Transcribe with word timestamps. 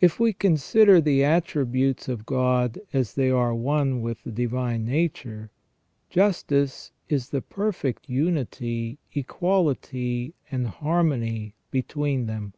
If 0.00 0.18
we 0.18 0.32
consider 0.32 1.00
the 1.00 1.22
attributes 1.22 2.08
of 2.08 2.26
God 2.26 2.80
as 2.92 3.14
they 3.14 3.30
are 3.30 3.54
one 3.54 4.00
with 4.02 4.24
the 4.24 4.32
divine 4.32 4.84
nature, 4.84 5.52
justice 6.10 6.90
is 7.08 7.28
the 7.30 7.40
perfect 7.40 8.08
unity, 8.08 8.98
equality, 9.12 10.34
and 10.50 10.66
harmony 10.66 11.54
between 11.70 12.26
them. 12.26 12.54